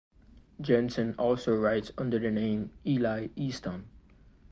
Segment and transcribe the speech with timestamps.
[0.59, 3.87] Jensen also writes under the name Eli Easton.